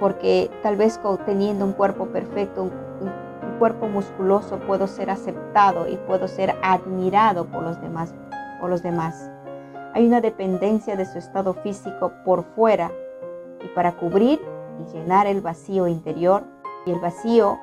porque 0.00 0.50
tal 0.62 0.76
vez 0.76 0.98
teniendo 1.26 1.66
un 1.66 1.72
cuerpo 1.72 2.06
perfecto, 2.06 2.62
un, 2.64 2.72
cuerpo 3.58 3.88
musculoso, 3.88 4.58
puedo 4.60 4.86
ser 4.86 5.10
aceptado 5.10 5.86
y 5.86 5.96
puedo 5.96 6.26
ser 6.28 6.56
admirado 6.62 7.44
por 7.44 7.62
los 7.62 7.78
demás. 7.82 8.14
Por 8.58 8.70
los 8.70 8.82
demás. 8.82 9.30
Hay 9.92 10.06
una 10.06 10.22
dependencia 10.22 10.96
de 10.96 11.04
su 11.04 11.18
estado 11.18 11.52
físico 11.52 12.10
por 12.24 12.42
fuera 12.42 12.90
y 13.62 13.68
para 13.74 13.92
cubrir 13.92 14.40
y 14.80 14.92
llenar 14.94 15.26
el 15.26 15.42
vacío 15.42 15.86
interior 15.86 16.42
y 16.86 16.92
el 16.92 17.00
vacío 17.00 17.58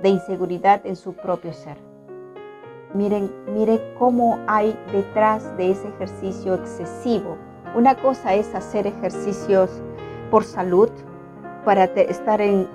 de 0.00 0.08
inseguridad 0.08 0.84
en 0.84 0.96
su 0.96 1.14
propio 1.14 1.52
ser. 1.52 1.76
Miren, 2.94 3.32
miren 3.54 3.80
cómo 3.98 4.38
hay 4.46 4.78
detrás 4.92 5.56
de 5.56 5.70
ese 5.70 5.88
ejercicio 5.88 6.54
excesivo. 6.54 7.36
Una 7.74 7.94
cosa 7.94 8.34
es 8.34 8.54
hacer 8.54 8.86
ejercicios 8.86 9.70
por 10.30 10.44
salud, 10.44 10.90
para 11.64 11.84
estar 11.84 12.40
en, 12.40 12.68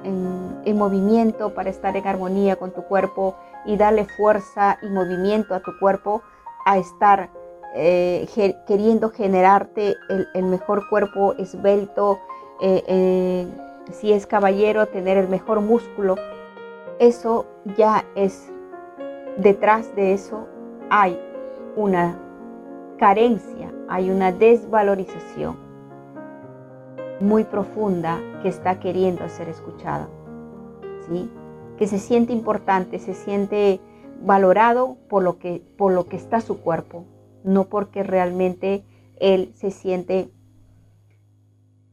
movimiento, 0.76 1.54
para 1.54 1.70
estar 1.70 1.96
en 1.98 2.08
armonía 2.08 2.56
con 2.56 2.72
tu 2.72 2.84
cuerpo 2.84 3.36
y 3.66 3.76
darle 3.76 4.06
fuerza 4.06 4.78
y 4.82 4.88
movimiento 4.88 5.54
a 5.54 5.60
tu 5.60 5.78
cuerpo 5.80 6.22
a 6.66 6.78
estar 6.78 7.30
eh, 7.76 8.28
queriendo 8.66 9.10
generarte 9.10 9.96
el, 10.34 10.44
mejor 10.44 10.88
cuerpo 10.90 11.34
esbelto, 11.34 12.20
eh, 12.62 13.46
si 13.94 14.14
es 14.14 14.26
caballero, 14.26 14.88
tener 14.88 15.18
el 15.18 15.28
mejor 15.28 15.62
músculo. 15.62 16.16
Eso 17.00 17.46
ya 17.78 18.06
es, 18.16 18.52
detrás 19.38 19.96
de 19.96 20.14
eso 20.14 20.48
hay 20.90 21.20
una 21.76 22.20
carencia, 22.98 23.72
hay 23.88 24.10
una 24.10 24.32
desvalorización 24.32 25.56
muy 27.20 27.44
profunda 27.44 28.20
que 28.42 28.50
está 28.50 28.80
queriendo 28.80 29.28
ser 29.30 29.50
escuchada. 29.50 30.08
¿sí? 31.08 31.30
Que 31.78 31.88
se 31.88 32.00
siente 32.00 32.34
importante, 32.34 33.00
se 33.00 33.14
siente 33.14 33.80
valorado 34.22 34.98
por 35.10 35.24
lo 35.24 35.38
que, 35.38 35.62
por 35.78 35.94
lo 35.94 36.08
que 36.08 36.16
está 36.16 36.42
su 36.42 36.60
cuerpo, 36.62 37.06
no 37.44 37.66
porque 37.66 38.04
realmente 38.04 38.84
él 39.20 39.52
se 39.56 39.72
siente 39.72 40.32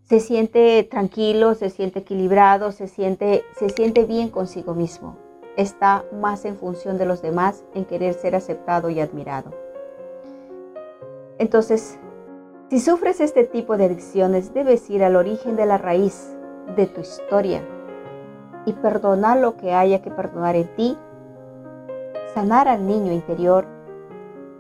se 0.04 0.20
siente 0.20 0.82
tranquilo, 0.84 1.54
se 1.54 1.70
siente 1.70 2.00
equilibrado, 2.00 2.72
se 2.72 2.88
siente, 2.88 3.44
se 3.58 3.70
siente 3.70 4.04
bien 4.04 4.28
consigo 4.28 4.74
mismo. 4.74 5.16
Está 5.56 6.04
más 6.12 6.44
en 6.44 6.56
función 6.56 6.98
de 6.98 7.06
los 7.06 7.22
demás, 7.22 7.64
en 7.74 7.84
querer 7.84 8.14
ser 8.14 8.36
aceptado 8.36 8.90
y 8.90 9.00
admirado. 9.00 9.52
Entonces, 11.38 11.98
si 12.70 12.80
sufres 12.80 13.20
este 13.20 13.44
tipo 13.44 13.76
de 13.76 13.86
adicciones, 13.86 14.52
debes 14.52 14.88
ir 14.90 15.02
al 15.04 15.16
origen 15.16 15.56
de 15.56 15.66
la 15.66 15.78
raíz 15.78 16.36
de 16.76 16.86
tu 16.86 17.00
historia 17.00 17.62
y 18.66 18.72
perdonar 18.74 19.38
lo 19.38 19.56
que 19.56 19.72
haya 19.72 20.02
que 20.02 20.10
perdonar 20.10 20.56
en 20.56 20.74
ti, 20.76 20.98
sanar 22.34 22.68
al 22.68 22.86
niño 22.86 23.12
interior 23.12 23.66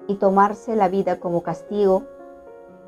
y 0.06 0.16
tomarse 0.16 0.76
la 0.76 0.88
vida 0.88 1.18
como 1.18 1.42
castigo 1.42 2.04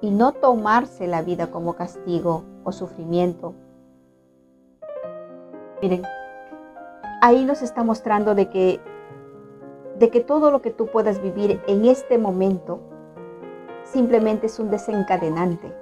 y 0.06 0.10
no 0.12 0.30
tomarse 0.30 1.08
la 1.08 1.20
vida 1.20 1.50
como 1.50 1.75
castigo 1.75 2.44
o 2.62 2.70
sufrimiento. 2.70 3.54
Miren, 5.82 6.04
ahí 7.20 7.44
nos 7.44 7.60
está 7.60 7.82
mostrando 7.82 8.36
de 8.36 8.48
que 8.48 8.80
de 9.98 10.10
que 10.10 10.20
todo 10.20 10.52
lo 10.52 10.62
que 10.62 10.70
tú 10.70 10.86
puedas 10.86 11.20
vivir 11.20 11.60
en 11.66 11.86
este 11.86 12.18
momento 12.18 12.78
simplemente 13.82 14.46
es 14.46 14.60
un 14.60 14.70
desencadenante. 14.70 15.75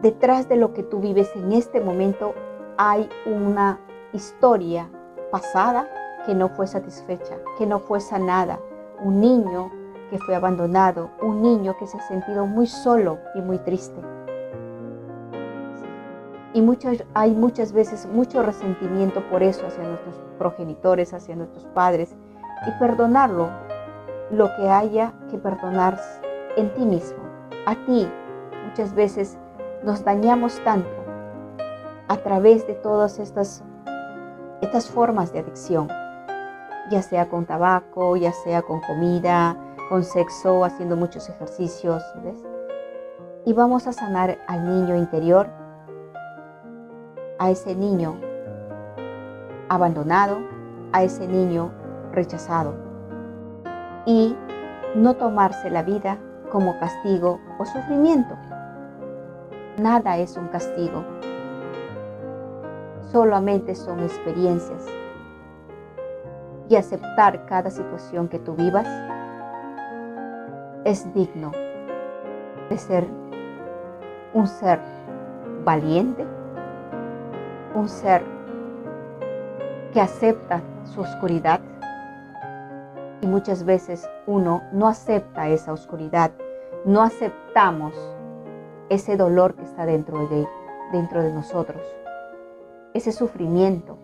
Detrás 0.00 0.48
de 0.48 0.56
lo 0.56 0.72
que 0.72 0.82
tú 0.82 0.98
vives 0.98 1.30
en 1.36 1.52
este 1.52 1.82
momento 1.82 2.32
hay 2.78 3.10
una 3.26 3.78
historia 4.14 4.88
pasada 5.30 5.86
que 6.24 6.34
no 6.34 6.48
fue 6.48 6.66
satisfecha, 6.66 7.36
que 7.58 7.66
no 7.66 7.78
fue 7.78 8.00
sanada. 8.00 8.58
Un 9.04 9.20
niño 9.20 9.70
que 10.10 10.18
fue 10.18 10.34
abandonado, 10.34 11.10
un 11.22 11.42
niño 11.42 11.76
que 11.78 11.86
se 11.86 11.98
ha 11.98 12.02
sentido 12.02 12.46
muy 12.46 12.66
solo 12.66 13.18
y 13.34 13.40
muy 13.40 13.58
triste. 13.58 14.00
Y 16.54 16.62
muchas, 16.62 17.04
hay 17.14 17.32
muchas 17.32 17.72
veces 17.72 18.06
mucho 18.06 18.42
resentimiento 18.42 19.22
por 19.28 19.42
eso 19.42 19.66
hacia 19.66 19.84
nuestros 19.84 20.20
progenitores, 20.38 21.12
hacia 21.12 21.36
nuestros 21.36 21.66
padres. 21.66 22.16
Y 22.66 22.70
perdonarlo, 22.80 23.50
lo 24.30 24.54
que 24.56 24.68
haya 24.68 25.12
que 25.30 25.38
perdonar 25.38 26.00
en 26.56 26.72
ti 26.74 26.84
mismo, 26.84 27.18
a 27.66 27.74
ti. 27.86 28.10
Muchas 28.66 28.94
veces 28.94 29.38
nos 29.84 30.04
dañamos 30.04 30.58
tanto 30.64 30.88
a 32.08 32.16
través 32.16 32.66
de 32.66 32.74
todas 32.74 33.18
estas, 33.18 33.62
estas 34.60 34.88
formas 34.88 35.32
de 35.32 35.40
adicción, 35.40 35.88
ya 36.90 37.02
sea 37.02 37.28
con 37.28 37.46
tabaco, 37.46 38.16
ya 38.16 38.32
sea 38.32 38.62
con 38.62 38.80
comida, 38.80 39.56
con 39.88 40.04
sexo, 40.04 40.64
haciendo 40.64 40.96
muchos 40.96 41.28
ejercicios, 41.28 42.02
¿ves? 42.22 42.42
Y 43.44 43.52
vamos 43.54 43.86
a 43.86 43.92
sanar 43.92 44.38
al 44.46 44.64
niño 44.64 44.96
interior, 44.96 45.48
a 47.38 47.50
ese 47.50 47.74
niño 47.74 48.16
abandonado, 49.68 50.38
a 50.92 51.02
ese 51.02 51.26
niño 51.26 51.70
rechazado. 52.12 52.74
Y 54.04 54.36
no 54.94 55.14
tomarse 55.14 55.70
la 55.70 55.82
vida 55.82 56.18
como 56.50 56.78
castigo 56.78 57.40
o 57.58 57.64
sufrimiento. 57.64 58.36
Nada 59.78 60.18
es 60.18 60.36
un 60.36 60.48
castigo, 60.48 61.04
solamente 63.12 63.74
son 63.74 64.00
experiencias. 64.00 64.84
Y 66.68 66.76
aceptar 66.76 67.46
cada 67.46 67.70
situación 67.70 68.28
que 68.28 68.38
tú 68.38 68.54
vivas 68.54 68.86
es 70.88 71.12
digno 71.12 71.52
de 72.70 72.78
ser 72.78 73.06
un 74.32 74.46
ser 74.46 74.80
valiente, 75.62 76.26
un 77.74 77.90
ser 77.90 78.22
que 79.92 80.00
acepta 80.00 80.62
su 80.84 81.02
oscuridad 81.02 81.60
y 83.20 83.26
muchas 83.26 83.64
veces 83.64 84.08
uno 84.26 84.62
no 84.72 84.88
acepta 84.88 85.48
esa 85.48 85.74
oscuridad, 85.74 86.30
no 86.86 87.02
aceptamos 87.02 87.92
ese 88.88 89.18
dolor 89.18 89.56
que 89.56 89.64
está 89.64 89.84
dentro 89.84 90.26
de, 90.28 90.48
dentro 90.90 91.22
de 91.22 91.34
nosotros, 91.34 91.82
ese 92.94 93.12
sufrimiento 93.12 93.98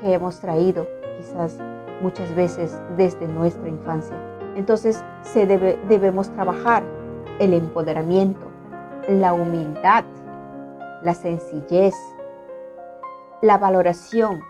que 0.00 0.14
hemos 0.14 0.40
traído 0.40 0.84
quizás 1.16 1.60
muchas 2.02 2.34
veces 2.34 2.76
desde 2.96 3.28
nuestra 3.28 3.68
infancia. 3.68 4.37
Entonces 4.56 5.04
se 5.22 5.46
debe, 5.46 5.78
debemos 5.88 6.30
trabajar 6.30 6.82
el 7.38 7.54
empoderamiento, 7.54 8.46
la 9.08 9.32
humildad, 9.32 10.04
la 11.02 11.14
sencillez, 11.14 11.94
la 13.42 13.58
valoración 13.58 14.40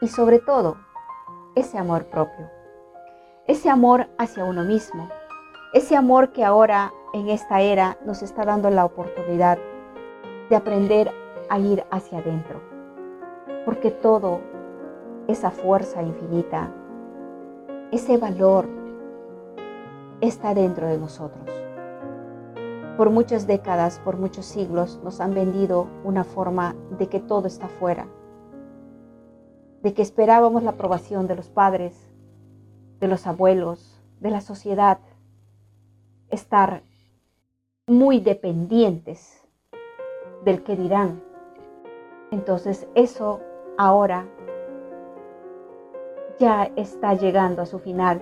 y 0.00 0.08
sobre 0.08 0.38
todo 0.38 0.76
ese 1.54 1.78
amor 1.78 2.06
propio. 2.06 2.50
Ese 3.46 3.68
amor 3.68 4.08
hacia 4.18 4.44
uno 4.44 4.64
mismo, 4.64 5.08
ese 5.74 5.96
amor 5.96 6.32
que 6.32 6.44
ahora 6.44 6.92
en 7.12 7.28
esta 7.28 7.60
era 7.60 7.98
nos 8.04 8.22
está 8.22 8.44
dando 8.44 8.70
la 8.70 8.84
oportunidad 8.86 9.58
de 10.48 10.56
aprender 10.56 11.12
a 11.50 11.58
ir 11.58 11.84
hacia 11.90 12.18
adentro, 12.18 12.60
porque 13.64 13.90
todo, 13.90 14.40
esa 15.28 15.50
fuerza 15.50 16.02
infinita, 16.02 16.72
ese 17.92 18.16
valor 18.16 18.66
está 20.20 20.54
dentro 20.54 20.86
de 20.86 20.98
nosotros. 20.98 21.50
Por 22.96 23.10
muchas 23.10 23.46
décadas, 23.46 23.98
por 23.98 24.16
muchos 24.16 24.46
siglos, 24.46 25.00
nos 25.02 25.20
han 25.20 25.34
vendido 25.34 25.88
una 26.04 26.22
forma 26.22 26.76
de 26.98 27.08
que 27.08 27.20
todo 27.20 27.48
está 27.48 27.68
fuera, 27.68 28.06
de 29.82 29.94
que 29.94 30.02
esperábamos 30.02 30.62
la 30.62 30.70
aprobación 30.70 31.26
de 31.26 31.34
los 31.34 31.50
padres, 31.50 31.94
de 33.00 33.08
los 33.08 33.26
abuelos, 33.26 34.00
de 34.20 34.30
la 34.30 34.40
sociedad, 34.40 34.98
estar 36.30 36.82
muy 37.86 38.20
dependientes 38.20 39.42
del 40.44 40.62
que 40.62 40.76
dirán. 40.76 41.20
Entonces 42.30 42.86
eso 42.94 43.40
ahora 43.76 44.26
ya 46.38 46.70
está 46.76 47.14
llegando 47.14 47.62
a 47.62 47.66
su 47.66 47.78
final 47.78 48.20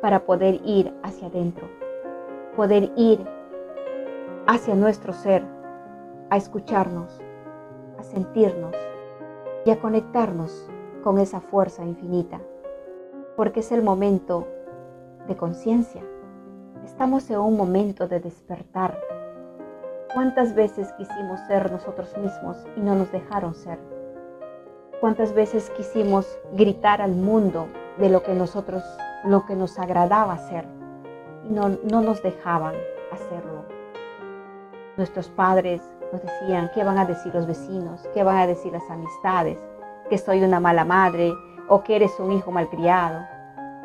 para 0.00 0.20
poder 0.20 0.60
ir 0.64 0.94
hacia 1.02 1.28
adentro, 1.28 1.68
poder 2.56 2.90
ir 2.96 3.24
hacia 4.46 4.74
nuestro 4.74 5.12
ser, 5.12 5.44
a 6.30 6.36
escucharnos, 6.36 7.20
a 7.98 8.02
sentirnos 8.02 8.74
y 9.64 9.70
a 9.70 9.80
conectarnos 9.80 10.68
con 11.02 11.18
esa 11.18 11.40
fuerza 11.40 11.84
infinita 11.84 12.40
porque 13.40 13.60
es 13.60 13.72
el 13.72 13.82
momento 13.82 14.46
de 15.26 15.34
conciencia. 15.34 16.02
Estamos 16.84 17.30
en 17.30 17.38
un 17.38 17.56
momento 17.56 18.06
de 18.06 18.20
despertar. 18.20 19.00
¿Cuántas 20.12 20.54
veces 20.54 20.92
quisimos 20.98 21.40
ser 21.48 21.72
nosotros 21.72 22.14
mismos 22.18 22.58
y 22.76 22.80
no 22.80 22.94
nos 22.94 23.10
dejaron 23.10 23.54
ser? 23.54 23.78
¿Cuántas 25.00 25.32
veces 25.32 25.70
quisimos 25.70 26.38
gritar 26.52 27.00
al 27.00 27.12
mundo 27.12 27.68
de 27.96 28.10
lo 28.10 28.22
que 28.22 28.34
nosotros, 28.34 28.82
lo 29.24 29.44
que 29.46 29.54
nos 29.54 29.78
agradaba 29.78 30.34
hacer 30.34 30.66
y 31.48 31.52
no, 31.52 31.68
no 31.90 32.00
nos 32.00 32.22
dejaban 32.22 32.74
hacerlo? 33.12 33.64
Nuestros 34.96 35.28
padres 35.28 35.82
nos 36.12 36.22
decían 36.22 36.70
qué 36.74 36.84
van 36.84 36.98
a 36.98 37.04
decir 37.04 37.34
los 37.34 37.46
vecinos, 37.46 38.08
qué 38.12 38.22
van 38.22 38.38
a 38.38 38.46
decir 38.46 38.72
las 38.72 38.88
amistades, 38.90 39.58
que 40.08 40.18
soy 40.18 40.42
una 40.42 40.60
mala 40.60 40.84
madre 40.84 41.32
o 41.68 41.82
que 41.82 41.96
eres 41.96 42.18
un 42.18 42.32
hijo 42.32 42.50
malcriado. 42.50 43.20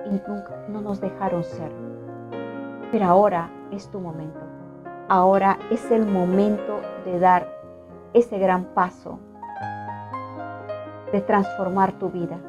Y 0.06 0.22
nunca, 0.28 0.66
no 0.68 0.82
nos 0.82 1.00
dejaron 1.00 1.44
ser. 1.44 1.72
Pero 2.92 3.06
ahora 3.06 3.50
es 3.72 3.90
tu 3.90 4.00
momento. 4.00 4.40
Ahora 5.08 5.58
es 5.72 5.92
el 5.92 6.06
momento 6.06 6.82
de 7.06 7.20
dar 7.20 7.48
ese 8.14 8.40
gran 8.40 8.66
paso, 8.66 9.20
de 11.12 11.22
transformar 11.22 11.94
tu 11.94 12.10
vida, 12.10 12.40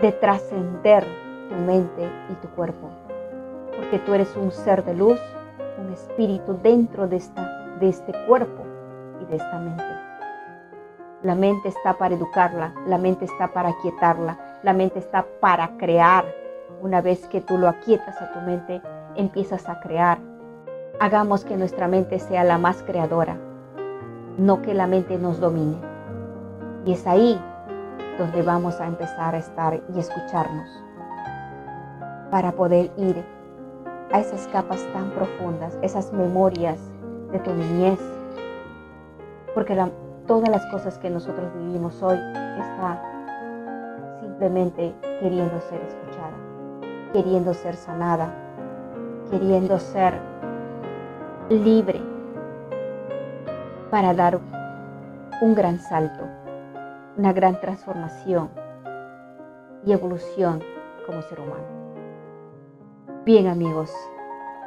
de 0.00 0.12
trascender 0.12 1.06
tu 1.48 1.54
mente 1.54 2.08
y 2.30 2.34
tu 2.34 2.48
cuerpo. 2.48 2.88
Porque 3.76 3.98
tú 4.00 4.14
eres 4.14 4.34
un 4.36 4.50
ser 4.50 4.84
de 4.84 4.94
luz, 4.94 5.20
un 5.78 5.92
espíritu 5.92 6.58
dentro 6.62 7.06
de, 7.06 7.16
esta, 7.16 7.76
de 7.78 7.88
este 7.88 8.12
cuerpo 8.26 8.64
y 9.20 9.26
de 9.26 9.36
esta 9.36 9.58
mente. 9.58 9.84
La 11.22 11.34
mente 11.34 11.68
está 11.68 11.94
para 11.98 12.14
educarla, 12.14 12.72
la 12.86 12.98
mente 12.98 13.24
está 13.24 13.48
para 13.48 13.70
aquietarla, 13.70 14.38
la 14.62 14.72
mente 14.72 14.98
está 14.98 15.26
para 15.40 15.76
crear. 15.76 16.24
Una 16.82 17.00
vez 17.00 17.26
que 17.26 17.40
tú 17.40 17.56
lo 17.58 17.68
aquietas 17.68 18.20
a 18.20 18.32
tu 18.32 18.40
mente, 18.40 18.80
empiezas 19.14 19.68
a 19.68 19.80
crear. 19.80 20.18
Hagamos 21.00 21.44
que 21.44 21.56
nuestra 21.56 21.88
mente 21.88 22.18
sea 22.18 22.44
la 22.44 22.58
más 22.58 22.82
creadora, 22.82 23.36
no 24.38 24.62
que 24.62 24.74
la 24.74 24.86
mente 24.86 25.18
nos 25.18 25.40
domine. 25.40 25.76
Y 26.84 26.92
es 26.92 27.06
ahí 27.06 27.40
donde 28.18 28.42
vamos 28.42 28.80
a 28.80 28.86
empezar 28.86 29.34
a 29.34 29.38
estar 29.38 29.80
y 29.94 29.98
escucharnos 29.98 30.85
para 32.30 32.52
poder 32.52 32.90
ir 32.96 33.24
a 34.12 34.20
esas 34.20 34.46
capas 34.48 34.86
tan 34.92 35.10
profundas, 35.10 35.78
esas 35.82 36.12
memorias 36.12 36.80
de 37.32 37.38
tu 37.40 37.52
niñez. 37.54 38.00
Porque 39.54 39.76
todas 40.26 40.48
las 40.48 40.64
cosas 40.66 40.98
que 40.98 41.10
nosotros 41.10 41.52
vivimos 41.54 42.02
hoy 42.02 42.18
está 42.58 43.02
simplemente 44.20 44.94
queriendo 45.20 45.60
ser 45.60 45.80
escuchada, 45.80 46.34
queriendo 47.12 47.54
ser 47.54 47.74
sanada, 47.74 48.28
queriendo 49.30 49.78
ser 49.78 50.14
libre 51.48 52.00
para 53.90 54.12
dar 54.14 54.38
un 55.40 55.54
gran 55.54 55.78
salto, 55.78 56.24
una 57.16 57.32
gran 57.32 57.60
transformación 57.60 58.50
y 59.84 59.92
evolución 59.92 60.62
como 61.06 61.22
ser 61.22 61.40
humano. 61.40 61.85
Bien 63.26 63.48
amigos, 63.48 63.92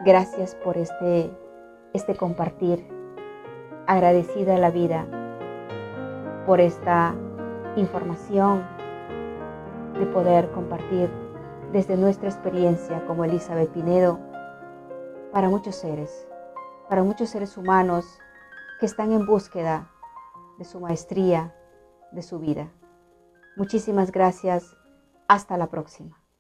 gracias 0.04 0.54
por 0.54 0.76
este, 0.76 1.32
este 1.94 2.18
compartir. 2.18 2.86
Agradecida 3.88 4.58
la 4.58 4.70
vida 4.70 5.08
por 6.46 6.60
esta 6.60 7.16
información 7.78 8.68
de 9.98 10.06
poder 10.08 10.52
compartir 10.52 11.10
desde 11.72 11.96
nuestra 11.96 12.28
experiencia 12.28 13.06
como 13.06 13.24
Elizabeth 13.24 13.72
Pinedo 13.72 14.20
para 15.32 15.48
muchos 15.48 15.76
seres, 15.76 16.28
para 16.90 17.02
muchos 17.02 17.30
seres 17.30 17.56
humanos 17.56 18.20
que 18.82 18.88
están 18.88 19.14
en 19.14 19.26
búsqueda 19.26 19.90
de 20.58 20.66
su 20.66 20.82
maestría, 20.82 21.56
de 22.12 22.24
su 22.24 22.40
vida. 22.40 22.74
Muchísimas 23.56 24.12
gracias. 24.12 24.76
Hasta 25.30 25.56
la 25.56 25.68
próxima. 25.68 26.19